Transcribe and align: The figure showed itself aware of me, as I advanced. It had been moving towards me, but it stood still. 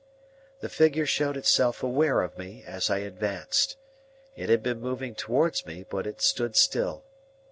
The 0.61 0.67
figure 0.67 1.05
showed 1.05 1.37
itself 1.37 1.83
aware 1.83 2.21
of 2.21 2.35
me, 2.35 2.63
as 2.65 2.89
I 2.89 2.97
advanced. 3.05 3.77
It 4.35 4.49
had 4.49 4.63
been 4.63 4.81
moving 4.81 5.13
towards 5.13 5.63
me, 5.67 5.85
but 5.87 6.07
it 6.07 6.23
stood 6.23 6.55
still. 6.55 7.03